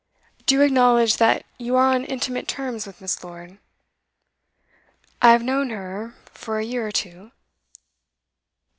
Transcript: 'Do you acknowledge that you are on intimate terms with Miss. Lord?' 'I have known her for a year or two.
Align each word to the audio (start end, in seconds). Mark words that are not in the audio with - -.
'Do 0.47 0.55
you 0.55 0.61
acknowledge 0.63 1.17
that 1.17 1.45
you 1.59 1.75
are 1.75 1.93
on 1.93 2.03
intimate 2.03 2.47
terms 2.47 2.87
with 2.87 2.99
Miss. 3.01 3.23
Lord?' 3.23 3.59
'I 5.21 5.31
have 5.31 5.43
known 5.43 5.69
her 5.69 6.15
for 6.33 6.57
a 6.57 6.65
year 6.65 6.87
or 6.87 6.91
two. 6.91 7.31